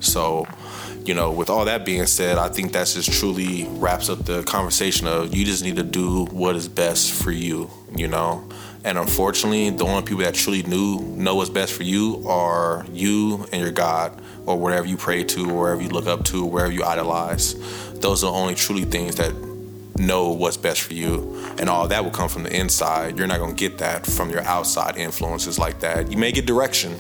So, 0.00 0.46
you 1.04 1.14
know, 1.14 1.30
with 1.30 1.50
all 1.50 1.64
that 1.64 1.84
being 1.84 2.06
said, 2.06 2.38
I 2.38 2.48
think 2.48 2.72
that 2.72 2.86
just 2.86 3.12
truly 3.12 3.66
wraps 3.70 4.08
up 4.08 4.24
the 4.24 4.42
conversation 4.44 5.06
of 5.06 5.34
you 5.34 5.44
just 5.44 5.64
need 5.64 5.76
to 5.76 5.82
do 5.82 6.26
what 6.26 6.54
is 6.54 6.68
best 6.68 7.12
for 7.12 7.30
you, 7.32 7.70
you 7.94 8.08
know. 8.08 8.48
And 8.85 8.97
unfortunately, 8.97 9.70
the 9.70 9.85
only 9.85 10.02
people 10.02 10.23
that 10.23 10.35
truly 10.35 10.62
knew 10.62 11.00
know 11.00 11.35
what's 11.35 11.50
best 11.50 11.73
for 11.73 11.82
you 11.82 12.25
are 12.28 12.87
you 12.92 13.47
and 13.52 13.61
your 13.61 13.73
God. 13.73 14.20
or 14.49 14.56
whatever 14.56 14.87
you 14.87 14.97
pray 14.97 15.23
to, 15.25 15.50
or 15.50 15.54
wherever 15.61 15.82
you 15.82 15.90
look 15.90 16.06
up 16.06 16.25
to, 16.25 16.44
or 16.44 16.50
wherever 16.50 16.73
you 16.73 16.82
idolize. 16.82 17.54
Those 18.00 18.25
are 18.25 18.32
only 18.32 18.54
truly 18.54 18.85
things 18.85 19.16
that 19.16 19.35
know 19.99 20.30
what's 20.30 20.56
best 20.56 20.80
for 20.80 20.94
you. 20.94 21.37
And 21.58 21.68
all 21.68 21.87
that 21.88 22.02
will 22.02 22.11
come 22.11 22.30
from 22.30 22.44
the 22.44 22.56
inside. 22.56 23.18
You're 23.18 23.26
not 23.26 23.40
going 23.40 23.54
to 23.54 23.61
get 23.68 23.78
that 23.78 24.06
from 24.06 24.30
your 24.30 24.40
outside 24.42 24.97
influences 24.97 25.58
like 25.58 25.80
that. 25.80 26.11
You 26.11 26.16
may 26.16 26.32
get 26.32 26.47
direction, 26.47 26.99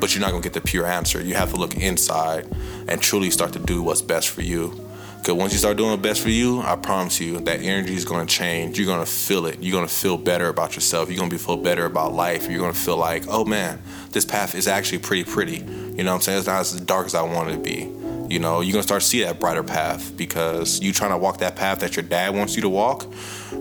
but 0.00 0.14
you're 0.14 0.20
not 0.20 0.32
going 0.32 0.42
to 0.42 0.48
get 0.50 0.52
the 0.52 0.60
pure 0.60 0.84
answer. 0.84 1.22
You 1.22 1.34
have 1.34 1.50
to 1.52 1.56
look 1.56 1.76
inside 1.76 2.46
and 2.88 3.00
truly 3.00 3.30
start 3.30 3.54
to 3.54 3.58
do 3.58 3.82
what's 3.82 4.02
best 4.02 4.28
for 4.28 4.42
you. 4.42 4.78
Because 5.22 5.34
once 5.34 5.52
you 5.52 5.58
start 5.60 5.76
doing 5.76 5.92
the 5.92 5.96
best 5.96 6.20
for 6.20 6.30
you, 6.30 6.62
I 6.62 6.74
promise 6.74 7.20
you 7.20 7.38
that 7.38 7.60
energy 7.60 7.94
is 7.94 8.04
going 8.04 8.26
to 8.26 8.34
change. 8.34 8.76
You're 8.76 8.88
going 8.88 9.04
to 9.04 9.10
feel 9.10 9.46
it. 9.46 9.62
You're 9.62 9.70
going 9.70 9.86
to 9.86 9.94
feel 9.94 10.18
better 10.18 10.48
about 10.48 10.74
yourself. 10.74 11.08
You're 11.08 11.18
going 11.18 11.30
to 11.30 11.38
feel 11.38 11.56
better 11.56 11.86
about 11.86 12.12
life. 12.12 12.50
You're 12.50 12.58
going 12.58 12.72
to 12.72 12.78
feel 12.78 12.96
like, 12.96 13.22
oh 13.28 13.44
man, 13.44 13.80
this 14.10 14.24
path 14.24 14.56
is 14.56 14.66
actually 14.66 14.98
pretty 14.98 15.22
pretty. 15.22 15.58
You 15.58 16.02
know 16.02 16.10
what 16.10 16.16
I'm 16.16 16.20
saying? 16.22 16.38
It's 16.38 16.48
not 16.48 16.62
as 16.62 16.72
dark 16.80 17.06
as 17.06 17.14
I 17.14 17.22
want 17.22 17.50
it 17.50 17.52
to 17.52 17.58
be. 17.60 17.88
You 18.34 18.40
know, 18.40 18.62
you're 18.62 18.72
gonna 18.72 18.82
start 18.82 19.02
to 19.02 19.06
see 19.06 19.22
that 19.22 19.38
brighter 19.38 19.62
path 19.62 20.16
because 20.16 20.80
you're 20.80 20.94
trying 20.94 21.10
to 21.10 21.18
walk 21.18 21.38
that 21.38 21.54
path 21.54 21.80
that 21.80 21.96
your 21.96 22.02
dad 22.02 22.34
wants 22.34 22.56
you 22.56 22.62
to 22.62 22.68
walk. 22.68 23.06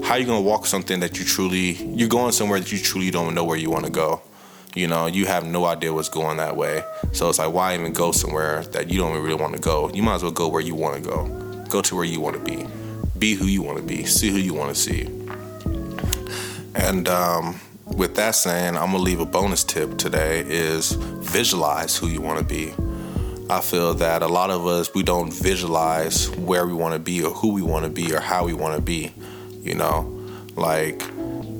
How 0.02 0.16
you 0.16 0.26
gonna 0.26 0.40
walk 0.40 0.66
something 0.66 1.02
that 1.02 1.20
you 1.20 1.26
truly 1.26 1.74
you're 1.74 2.08
going 2.08 2.32
somewhere 2.32 2.58
that 2.58 2.72
you 2.72 2.80
truly 2.80 3.12
don't 3.12 3.36
know 3.36 3.44
where 3.44 3.58
you 3.58 3.70
want 3.70 3.86
to 3.86 3.92
go? 3.92 4.22
You 4.74 4.88
know, 4.88 5.08
you 5.08 5.26
have 5.26 5.46
no 5.46 5.66
idea 5.66 5.94
what's 5.94 6.08
going 6.08 6.38
that 6.38 6.56
way. 6.56 6.84
So 7.12 7.28
it's 7.28 7.40
like, 7.40 7.52
why 7.52 7.74
even 7.74 7.92
go 7.92 8.14
somewhere 8.14 8.64
that 8.72 8.90
you 8.90 9.00
don't 9.00 9.22
really 9.22 9.36
want 9.36 9.54
to 9.56 9.62
go? 9.62 9.92
You 9.94 10.04
might 10.04 10.16
as 10.16 10.24
well 10.24 10.32
go 10.32 10.48
where 10.48 10.62
you 10.62 10.74
want 10.74 11.04
to 11.04 11.10
go. 11.10 11.41
Go 11.72 11.82
to 11.84 11.96
where 11.96 12.04
you 12.04 12.20
want 12.20 12.36
to 12.36 12.44
be. 12.44 12.68
Be 13.18 13.34
who 13.34 13.46
you 13.46 13.62
want 13.62 13.78
to 13.78 13.84
be. 13.84 14.04
See 14.04 14.30
who 14.30 14.38
you 14.38 14.54
want 14.54 14.76
to 14.76 14.82
see. 14.82 15.04
And 16.76 17.08
um, 17.08 17.62
with 17.86 18.16
that 18.16 18.36
saying, 18.36 18.76
I'm 18.76 18.92
gonna 18.92 18.98
leave 18.98 19.22
a 19.22 19.26
bonus 19.26 19.64
tip 19.64 19.98
today: 19.98 20.42
is 20.42 20.92
visualize 20.92 21.96
who 21.96 22.08
you 22.08 22.20
want 22.20 22.40
to 22.40 22.46
be. 22.46 22.74
I 23.50 23.62
feel 23.62 23.94
that 23.96 24.22
a 24.22 24.28
lot 24.28 24.50
of 24.50 24.68
us 24.68 24.94
we 24.94 25.02
don't 25.02 25.34
visualize 25.34 26.30
where 26.32 26.68
we 26.68 26.74
want 26.74 26.94
to 26.94 27.00
be 27.00 27.24
or 27.24 27.32
who 27.32 27.54
we 27.54 27.62
want 27.62 27.86
to 27.86 27.90
be 27.90 28.14
or 28.14 28.20
how 28.20 28.44
we 28.44 28.54
want 28.54 28.76
to 28.76 28.82
be. 28.82 29.14
You 29.62 29.76
know, 29.76 30.02
like 30.58 31.02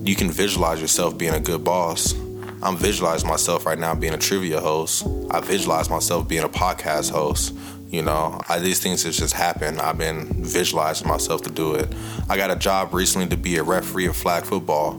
you 0.04 0.16
can 0.18 0.30
visualize 0.30 0.82
yourself 0.82 1.18
being 1.18 1.36
a 1.36 1.40
good 1.40 1.64
boss. 1.64 2.14
I'm 2.62 2.76
visualizing 2.76 3.30
myself 3.30 3.66
right 3.66 3.80
now 3.80 3.96
being 3.96 4.14
a 4.14 4.18
trivia 4.18 4.60
host. 4.60 5.08
I 5.32 5.40
visualize 5.40 5.90
myself 5.90 6.28
being 6.28 6.44
a 6.44 6.50
podcast 6.50 7.12
host. 7.12 7.56
You 7.92 8.02
know, 8.02 8.40
I, 8.48 8.60
these 8.60 8.80
things 8.80 9.04
have 9.04 9.14
just 9.14 9.34
happened. 9.34 9.82
I've 9.82 9.98
been 9.98 10.28
visualizing 10.44 11.10
myself 11.10 11.42
to 11.42 11.52
do 11.52 11.76
it. 11.76 11.94
I 12.30 12.38
got 12.38 12.50
a 12.50 12.56
job 12.56 12.94
recently 12.94 13.28
to 13.28 13.36
be 13.36 13.58
a 13.58 13.64
referee 13.64 14.06
of 14.06 14.16
flag 14.16 14.46
football, 14.46 14.94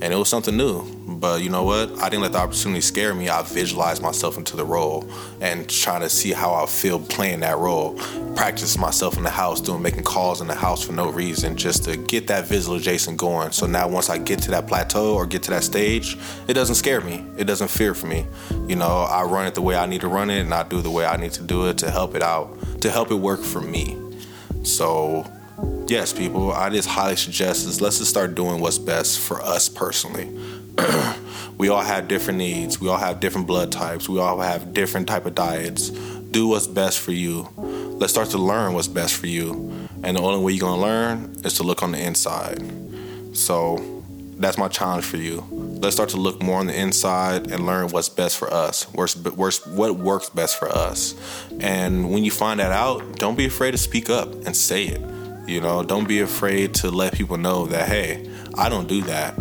and 0.00 0.04
it 0.04 0.16
was 0.16 0.30
something 0.30 0.56
new. 0.56 0.97
But 1.18 1.42
you 1.42 1.50
know 1.50 1.64
what? 1.64 1.98
I 1.98 2.08
didn't 2.08 2.22
let 2.22 2.32
the 2.32 2.38
opportunity 2.38 2.80
scare 2.80 3.12
me. 3.12 3.28
I 3.28 3.42
visualized 3.42 4.00
myself 4.00 4.38
into 4.38 4.54
the 4.54 4.64
role 4.64 5.04
and 5.40 5.68
trying 5.68 6.02
to 6.02 6.08
see 6.08 6.30
how 6.30 6.54
I 6.54 6.66
feel 6.66 7.00
playing 7.00 7.40
that 7.40 7.58
role. 7.58 7.94
Practice 8.36 8.78
myself 8.78 9.16
in 9.16 9.24
the 9.24 9.30
house, 9.30 9.60
doing 9.60 9.82
making 9.82 10.04
calls 10.04 10.40
in 10.40 10.46
the 10.46 10.54
house 10.54 10.84
for 10.84 10.92
no 10.92 11.10
reason, 11.10 11.56
just 11.56 11.82
to 11.84 11.96
get 11.96 12.28
that 12.28 12.46
visualization 12.46 13.16
going. 13.16 13.50
So 13.50 13.66
now 13.66 13.88
once 13.88 14.10
I 14.10 14.18
get 14.18 14.40
to 14.42 14.52
that 14.52 14.68
plateau 14.68 15.14
or 15.14 15.26
get 15.26 15.42
to 15.44 15.50
that 15.50 15.64
stage, 15.64 16.16
it 16.46 16.54
doesn't 16.54 16.76
scare 16.76 17.00
me. 17.00 17.24
It 17.36 17.44
doesn't 17.44 17.68
fear 17.68 17.94
for 17.94 18.06
me. 18.06 18.24
You 18.68 18.76
know, 18.76 19.06
I 19.10 19.24
run 19.24 19.46
it 19.46 19.56
the 19.56 19.62
way 19.62 19.74
I 19.76 19.86
need 19.86 20.02
to 20.02 20.08
run 20.08 20.30
it 20.30 20.40
and 20.40 20.54
I 20.54 20.62
do 20.62 20.80
the 20.80 20.90
way 20.90 21.04
I 21.04 21.16
need 21.16 21.32
to 21.32 21.42
do 21.42 21.66
it 21.66 21.78
to 21.78 21.90
help 21.90 22.14
it 22.14 22.22
out, 22.22 22.80
to 22.82 22.92
help 22.92 23.10
it 23.10 23.16
work 23.16 23.40
for 23.40 23.60
me. 23.60 23.96
So 24.62 25.26
yes, 25.88 26.12
people, 26.12 26.52
I 26.52 26.70
just 26.70 26.88
highly 26.88 27.16
suggest 27.16 27.66
this. 27.66 27.80
Let's 27.80 27.98
just 27.98 28.10
start 28.10 28.34
doing 28.34 28.60
what's 28.60 28.78
best 28.78 29.18
for 29.18 29.40
us 29.42 29.68
personally. 29.68 30.30
we 31.58 31.68
all 31.68 31.82
have 31.82 32.08
different 32.08 32.38
needs. 32.38 32.80
We 32.80 32.88
all 32.88 32.98
have 32.98 33.20
different 33.20 33.46
blood 33.46 33.72
types. 33.72 34.08
We 34.08 34.18
all 34.18 34.40
have 34.40 34.72
different 34.72 35.08
type 35.08 35.26
of 35.26 35.34
diets. 35.34 35.90
Do 35.90 36.48
what's 36.48 36.66
best 36.66 37.00
for 37.00 37.12
you. 37.12 37.48
Let's 37.56 38.12
start 38.12 38.30
to 38.30 38.38
learn 38.38 38.74
what's 38.74 38.88
best 38.88 39.16
for 39.16 39.26
you. 39.26 39.88
And 40.04 40.16
the 40.16 40.20
only 40.20 40.44
way 40.44 40.52
you're 40.52 40.60
gonna 40.60 40.80
learn 40.80 41.36
is 41.44 41.54
to 41.54 41.62
look 41.62 41.82
on 41.82 41.92
the 41.92 42.00
inside. 42.00 42.62
So 43.36 43.98
that's 44.36 44.56
my 44.56 44.68
challenge 44.68 45.04
for 45.04 45.16
you. 45.16 45.44
Let's 45.50 45.96
start 45.96 46.10
to 46.10 46.16
look 46.16 46.42
more 46.42 46.60
on 46.60 46.66
the 46.66 46.78
inside 46.78 47.50
and 47.50 47.66
learn 47.66 47.88
what's 47.88 48.08
best 48.08 48.36
for 48.36 48.52
us. 48.52 48.84
What's, 48.92 49.16
what 49.66 49.96
works 49.96 50.30
best 50.30 50.58
for 50.58 50.68
us. 50.68 51.14
And 51.60 52.12
when 52.12 52.24
you 52.24 52.30
find 52.30 52.60
that 52.60 52.72
out, 52.72 53.18
don't 53.18 53.36
be 53.36 53.46
afraid 53.46 53.72
to 53.72 53.78
speak 53.78 54.10
up 54.10 54.32
and 54.46 54.56
say 54.56 54.86
it. 54.86 55.00
You 55.48 55.60
know, 55.60 55.82
don't 55.82 56.06
be 56.06 56.20
afraid 56.20 56.74
to 56.74 56.90
let 56.90 57.14
people 57.14 57.36
know 57.36 57.66
that 57.66 57.88
hey, 57.88 58.28
I 58.54 58.68
don't 58.68 58.86
do 58.86 59.02
that. 59.02 59.38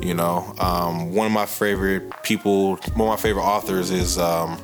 You 0.00 0.14
know, 0.14 0.54
um, 0.58 1.14
one 1.14 1.26
of 1.26 1.32
my 1.32 1.46
favorite 1.46 2.10
people, 2.22 2.76
one 2.76 3.00
of 3.00 3.06
my 3.06 3.16
favorite 3.16 3.42
authors 3.42 3.90
is 3.90 4.16
um, 4.18 4.58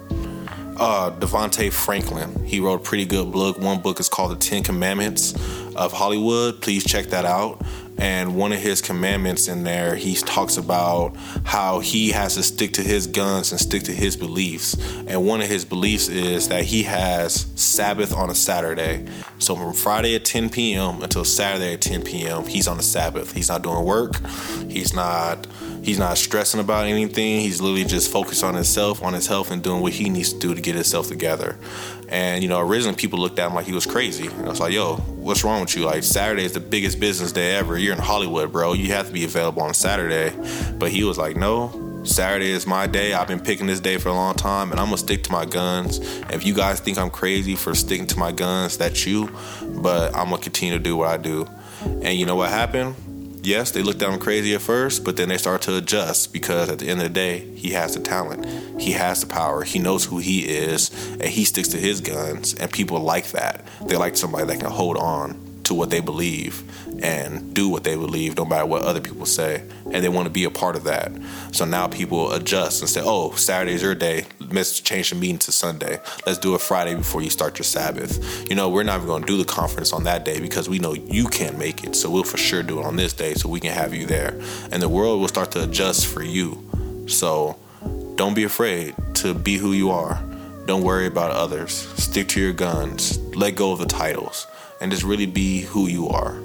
uh, 0.78 1.10
Devonte 1.10 1.70
Franklin. 1.72 2.44
He 2.44 2.58
wrote 2.60 2.80
a 2.80 2.82
pretty 2.82 3.04
good 3.04 3.32
book. 3.32 3.58
One 3.58 3.80
book 3.80 4.00
is 4.00 4.08
called 4.08 4.30
The 4.32 4.36
Ten 4.36 4.62
Commandments 4.62 5.34
of 5.74 5.92
Hollywood. 5.92 6.62
Please 6.62 6.84
check 6.84 7.06
that 7.06 7.26
out. 7.26 7.62
And 7.98 8.36
one 8.36 8.52
of 8.52 8.58
his 8.58 8.82
commandments 8.82 9.48
in 9.48 9.64
there, 9.64 9.94
he 9.96 10.14
talks 10.14 10.56
about 10.56 11.16
how 11.44 11.80
he 11.80 12.10
has 12.10 12.34
to 12.34 12.42
stick 12.42 12.72
to 12.74 12.82
his 12.82 13.06
guns 13.06 13.52
and 13.52 13.60
stick 13.60 13.84
to 13.84 13.92
his 13.92 14.16
beliefs. 14.16 14.76
And 15.06 15.26
one 15.26 15.40
of 15.40 15.48
his 15.48 15.64
beliefs 15.64 16.08
is 16.08 16.48
that 16.48 16.64
he 16.64 16.82
has 16.84 17.46
Sabbath 17.54 18.14
on 18.14 18.30
a 18.30 18.34
Saturday. 18.34 19.06
So 19.38 19.56
from 19.56 19.72
Friday 19.72 20.14
at 20.14 20.24
10 20.24 20.50
p.m. 20.50 21.02
until 21.02 21.24
Saturday 21.24 21.74
at 21.74 21.80
10 21.80 22.02
p.m., 22.02 22.44
he's 22.44 22.68
on 22.68 22.76
the 22.76 22.82
Sabbath. 22.82 23.32
He's 23.32 23.48
not 23.48 23.62
doing 23.62 23.84
work. 23.84 24.20
He's 24.68 24.94
not 24.94 25.46
he's 25.82 25.98
not 25.98 26.18
stressing 26.18 26.60
about 26.60 26.86
anything. 26.86 27.40
He's 27.40 27.60
literally 27.60 27.84
just 27.84 28.10
focused 28.10 28.42
on 28.42 28.54
himself, 28.54 29.02
on 29.02 29.14
his 29.14 29.26
health, 29.26 29.50
and 29.50 29.62
doing 29.62 29.80
what 29.80 29.92
he 29.92 30.10
needs 30.10 30.32
to 30.32 30.38
do 30.38 30.54
to 30.54 30.60
get 30.60 30.74
himself 30.74 31.08
together. 31.08 31.56
And 32.08 32.42
you 32.42 32.48
know, 32.48 32.60
originally 32.60 32.96
people 32.96 33.18
looked 33.18 33.38
at 33.38 33.48
him 33.48 33.54
like 33.54 33.66
he 33.66 33.72
was 33.72 33.86
crazy. 33.86 34.26
And 34.26 34.46
I 34.46 34.48
was 34.48 34.60
like, 34.60 34.72
"Yo, 34.72 34.96
what's 34.96 35.44
wrong 35.44 35.60
with 35.60 35.76
you? 35.76 35.84
Like 35.84 36.02
Saturday 36.04 36.44
is 36.44 36.52
the 36.52 36.60
biggest 36.60 37.00
business 37.00 37.32
day 37.32 37.56
ever. 37.56 37.78
You're 37.78 37.94
in 37.94 37.98
Hollywood, 37.98 38.52
bro. 38.52 38.72
You 38.74 38.92
have 38.92 39.06
to 39.06 39.12
be 39.12 39.24
available 39.24 39.62
on 39.62 39.74
Saturday." 39.74 40.32
But 40.78 40.90
he 40.90 41.04
was 41.04 41.18
like, 41.18 41.36
"No." 41.36 41.82
Saturday 42.04 42.50
is 42.50 42.68
my 42.68 42.86
day. 42.86 43.14
I've 43.14 43.26
been 43.26 43.40
picking 43.40 43.66
this 43.66 43.80
day 43.80 43.96
for 43.98 44.10
a 44.10 44.14
long 44.14 44.34
time, 44.36 44.70
and 44.70 44.78
I'm 44.78 44.86
gonna 44.86 44.98
stick 44.98 45.24
to 45.24 45.32
my 45.32 45.44
guns. 45.44 45.98
If 46.30 46.46
you 46.46 46.54
guys 46.54 46.78
think 46.78 46.98
I'm 46.98 47.10
crazy 47.10 47.56
for 47.56 47.74
sticking 47.74 48.06
to 48.06 48.18
my 48.18 48.30
guns, 48.30 48.78
that's 48.78 49.04
you. 49.06 49.28
But 49.60 50.14
I'm 50.14 50.30
gonna 50.30 50.38
continue 50.38 50.78
to 50.78 50.82
do 50.82 50.96
what 50.96 51.08
I 51.08 51.16
do. 51.16 51.48
And 52.02 52.16
you 52.16 52.24
know 52.24 52.36
what 52.36 52.50
happened? 52.50 52.94
Yes, 53.46 53.70
they 53.70 53.82
looked 53.82 54.02
at 54.02 54.12
him 54.12 54.18
crazy 54.18 54.54
at 54.54 54.60
first, 54.60 55.04
but 55.04 55.16
then 55.16 55.28
they 55.28 55.38
start 55.38 55.62
to 55.62 55.76
adjust 55.76 56.32
because 56.32 56.68
at 56.68 56.80
the 56.80 56.88
end 56.88 57.00
of 57.00 57.06
the 57.06 57.14
day, 57.14 57.38
he 57.54 57.70
has 57.70 57.94
the 57.94 58.00
talent, 58.00 58.44
he 58.80 58.92
has 58.92 59.20
the 59.20 59.26
power, 59.26 59.62
he 59.62 59.78
knows 59.78 60.04
who 60.04 60.18
he 60.18 60.40
is, 60.40 60.90
and 61.12 61.24
he 61.24 61.44
sticks 61.44 61.68
to 61.68 61.78
his 61.78 62.00
guns. 62.00 62.54
And 62.54 62.70
people 62.70 62.98
like 63.00 63.30
that. 63.30 63.64
They 63.86 63.96
like 63.96 64.16
somebody 64.16 64.46
that 64.46 64.60
can 64.60 64.70
hold 64.70 64.96
on 64.96 65.40
to 65.64 65.74
what 65.74 65.90
they 65.90 66.00
believe 66.00 66.62
and 67.02 67.54
do 67.54 67.68
what 67.68 67.84
they 67.84 67.94
believe 67.94 68.36
no 68.36 68.44
matter 68.44 68.66
what 68.66 68.82
other 68.82 69.00
people 69.00 69.26
say 69.26 69.62
and 69.92 70.04
they 70.04 70.08
want 70.08 70.26
to 70.26 70.30
be 70.30 70.44
a 70.44 70.50
part 70.50 70.76
of 70.76 70.84
that. 70.84 71.12
So 71.52 71.64
now 71.64 71.88
people 71.88 72.32
adjust 72.32 72.80
and 72.80 72.88
say 72.88 73.00
oh 73.04 73.32
saturday's 73.32 73.82
your 73.82 73.94
day. 73.94 74.26
Let's 74.40 74.80
change 74.80 75.10
the 75.10 75.16
meeting 75.16 75.38
to 75.38 75.52
sunday. 75.52 76.00
Let's 76.26 76.38
do 76.38 76.54
it 76.54 76.60
friday 76.60 76.94
before 76.94 77.22
you 77.22 77.30
start 77.30 77.58
your 77.58 77.64
sabbath. 77.64 78.48
You 78.48 78.56
know 78.56 78.68
we're 78.68 78.82
not 78.82 78.96
even 78.96 79.08
going 79.08 79.22
to 79.22 79.26
do 79.26 79.36
the 79.36 79.44
conference 79.44 79.92
on 79.92 80.04
that 80.04 80.24
day 80.24 80.40
because 80.40 80.68
we 80.68 80.78
know 80.78 80.94
you 80.94 81.26
can't 81.28 81.58
make 81.58 81.84
it. 81.84 81.96
So 81.96 82.10
we'll 82.10 82.24
for 82.24 82.38
sure 82.38 82.62
do 82.62 82.80
it 82.80 82.86
on 82.86 82.96
this 82.96 83.12
day 83.12 83.34
so 83.34 83.48
we 83.48 83.60
can 83.60 83.72
have 83.72 83.94
you 83.94 84.06
there. 84.06 84.38
And 84.72 84.82
the 84.82 84.88
world 84.88 85.20
will 85.20 85.28
start 85.28 85.52
to 85.52 85.62
adjust 85.64 86.06
for 86.06 86.22
you. 86.22 87.04
So 87.08 87.58
don't 88.16 88.34
be 88.34 88.44
afraid 88.44 88.94
to 89.16 89.34
be 89.34 89.56
who 89.56 89.72
you 89.72 89.90
are. 89.90 90.22
Don't 90.66 90.82
worry 90.82 91.06
about 91.06 91.30
others. 91.30 91.72
Stick 91.72 92.28
to 92.28 92.40
your 92.40 92.52
guns. 92.52 93.18
Let 93.36 93.54
go 93.54 93.72
of 93.72 93.78
the 93.78 93.86
titles 93.86 94.46
and 94.80 94.90
just 94.90 95.04
really 95.04 95.26
be 95.26 95.60
who 95.60 95.86
you 95.86 96.08
are. 96.08 96.36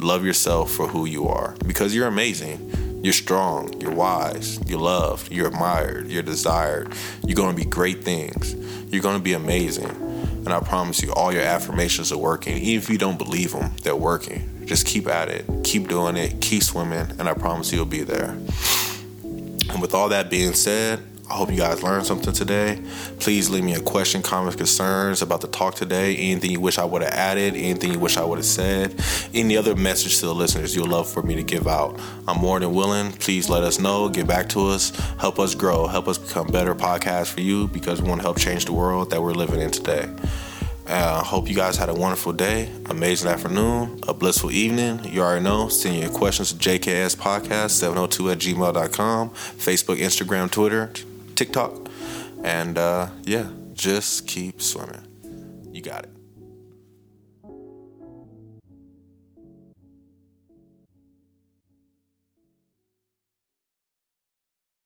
Love 0.00 0.24
yourself 0.24 0.72
for 0.72 0.88
who 0.88 1.04
you 1.06 1.28
are 1.28 1.54
because 1.66 1.94
you're 1.94 2.08
amazing. 2.08 3.00
You're 3.04 3.12
strong, 3.12 3.80
you're 3.80 3.92
wise, 3.92 4.58
you're 4.68 4.80
loved, 4.80 5.30
you're 5.30 5.46
admired, 5.48 6.08
you're 6.08 6.22
desired. 6.22 6.92
You're 7.24 7.36
going 7.36 7.54
to 7.54 7.64
be 7.64 7.68
great 7.68 8.02
things. 8.02 8.54
You're 8.92 9.02
going 9.02 9.18
to 9.18 9.22
be 9.22 9.34
amazing. 9.34 9.90
And 9.90 10.48
I 10.48 10.60
promise 10.60 11.02
you, 11.02 11.12
all 11.12 11.32
your 11.32 11.42
affirmations 11.42 12.10
are 12.12 12.18
working. 12.18 12.56
Even 12.56 12.82
if 12.82 12.90
you 12.90 12.98
don't 12.98 13.18
believe 13.18 13.52
them, 13.52 13.72
they're 13.82 13.94
working. 13.94 14.66
Just 14.66 14.86
keep 14.86 15.06
at 15.06 15.28
it, 15.28 15.44
keep 15.62 15.88
doing 15.88 16.16
it, 16.16 16.40
keep 16.40 16.62
swimming, 16.62 17.06
and 17.18 17.28
I 17.28 17.34
promise 17.34 17.72
you'll 17.72 17.84
be 17.84 18.02
there. 18.02 18.36
And 19.22 19.80
with 19.80 19.94
all 19.94 20.08
that 20.08 20.30
being 20.30 20.54
said, 20.54 21.00
I 21.30 21.34
hope 21.34 21.50
you 21.50 21.56
guys 21.56 21.82
learned 21.82 22.04
something 22.04 22.34
today. 22.34 22.78
Please 23.18 23.48
leave 23.48 23.64
me 23.64 23.74
a 23.74 23.80
question, 23.80 24.20
comments, 24.20 24.56
concerns 24.56 25.22
about 25.22 25.40
the 25.40 25.48
talk 25.48 25.74
today. 25.74 26.14
Anything 26.16 26.50
you 26.50 26.60
wish 26.60 26.78
I 26.78 26.84
would 26.84 27.00
have 27.00 27.12
added, 27.12 27.54
anything 27.56 27.92
you 27.92 27.98
wish 27.98 28.18
I 28.18 28.24
would 28.24 28.38
have 28.38 28.44
said, 28.44 28.94
any 29.32 29.56
other 29.56 29.74
message 29.74 30.20
to 30.20 30.26
the 30.26 30.34
listeners 30.34 30.76
you'd 30.76 30.86
love 30.86 31.08
for 31.08 31.22
me 31.22 31.34
to 31.36 31.42
give 31.42 31.66
out. 31.66 31.98
I'm 32.28 32.38
more 32.38 32.60
than 32.60 32.74
willing. 32.74 33.12
Please 33.12 33.48
let 33.48 33.62
us 33.62 33.78
know, 33.78 34.10
get 34.10 34.26
back 34.26 34.50
to 34.50 34.66
us, 34.68 34.90
help 35.18 35.38
us 35.38 35.54
grow, 35.54 35.86
help 35.86 36.08
us 36.08 36.18
become 36.18 36.46
better 36.48 36.74
podcasts 36.74 37.32
for 37.32 37.40
you 37.40 37.68
because 37.68 38.02
we 38.02 38.08
want 38.08 38.20
to 38.20 38.26
help 38.26 38.38
change 38.38 38.66
the 38.66 38.74
world 38.74 39.08
that 39.10 39.22
we're 39.22 39.32
living 39.32 39.60
in 39.60 39.70
today. 39.70 40.14
I 40.86 40.92
uh, 40.92 41.22
hope 41.22 41.48
you 41.48 41.54
guys 41.54 41.78
had 41.78 41.88
a 41.88 41.94
wonderful 41.94 42.34
day, 42.34 42.70
amazing 42.90 43.30
afternoon, 43.30 44.00
a 44.06 44.12
blissful 44.12 44.50
evening. 44.50 45.02
You 45.06 45.22
already 45.22 45.42
know. 45.42 45.70
Send 45.70 45.96
your 45.96 46.10
questions 46.10 46.52
to 46.52 46.58
JKS 46.58 47.16
Podcast 47.16 47.70
702 47.70 48.30
at 48.30 48.38
gmail.com, 48.38 49.30
Facebook, 49.30 49.96
Instagram, 49.96 50.50
Twitter. 50.50 50.90
TikTok. 51.34 51.88
And 52.42 52.78
uh, 52.78 53.08
yeah, 53.24 53.48
Just 53.74 54.28
keep 54.28 54.62
swimming. 54.62 55.02
You 55.72 55.82
got 55.82 56.04
it. 56.04 56.13